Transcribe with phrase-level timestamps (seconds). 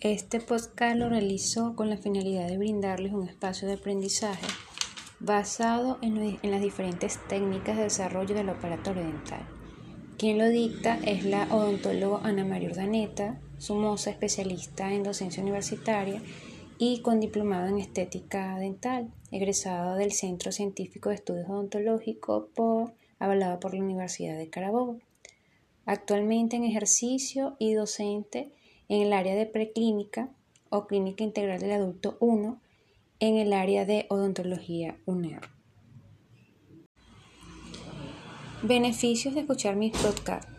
[0.00, 4.46] Este podcast lo realizó con la finalidad de brindarles un espacio de aprendizaje
[5.18, 9.46] basado en, las diferentes técnicas de desarrollo del operatorio dental.
[10.16, 16.22] Quien lo dicta es la odontóloga Ana María Urdaneta, su moza especialista en docencia universitaria
[16.78, 23.60] y con diplomado en estética dental, egresada del Centro Científico de Estudios Odontológicos por, avalado
[23.60, 24.96] por la Universidad de Carabobo.
[25.84, 28.50] Actualmente en ejercicio y docente
[28.90, 30.28] en el área de preclínica
[30.68, 32.60] o clínica integral del adulto 1
[33.20, 35.40] en el área de odontología UNER.
[38.62, 40.52] Beneficios de escuchar mis podcasts.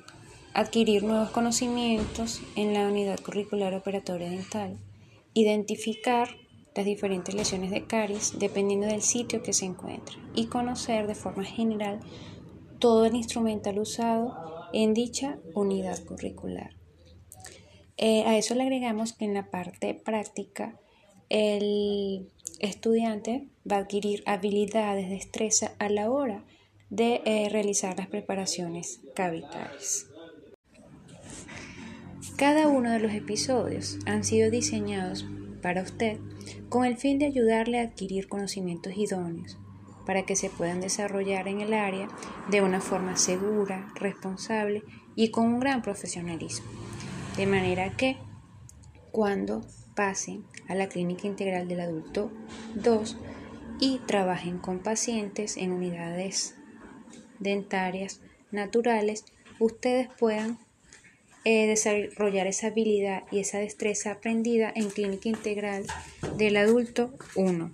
[0.53, 4.79] Adquirir nuevos conocimientos en la unidad curricular operatoria dental.
[5.33, 6.29] Identificar
[6.73, 11.43] las diferentes lesiones de caries dependiendo del sitio que se encuentre y conocer de forma
[11.43, 11.99] general
[12.79, 14.37] todo el instrumental usado
[14.71, 16.81] en dicha unidad curricular.
[18.03, 20.79] Eh, a eso le agregamos que en la parte práctica
[21.29, 22.27] el
[22.59, 26.43] estudiante va a adquirir habilidades, de destreza a la hora
[26.89, 30.07] de eh, realizar las preparaciones cavitales.
[32.37, 35.27] Cada uno de los episodios han sido diseñados
[35.61, 36.17] para usted
[36.69, 39.59] con el fin de ayudarle a adquirir conocimientos idóneos
[40.07, 42.07] para que se puedan desarrollar en el área
[42.49, 44.81] de una forma segura, responsable
[45.15, 46.65] y con un gran profesionalismo.
[47.41, 48.17] De manera que
[49.11, 52.29] cuando pasen a la clínica integral del adulto
[52.75, 53.17] 2
[53.79, 56.53] y trabajen con pacientes en unidades
[57.39, 59.25] dentarias naturales,
[59.57, 60.59] ustedes puedan
[61.43, 65.87] eh, desarrollar esa habilidad y esa destreza aprendida en clínica integral
[66.37, 67.71] del adulto 1.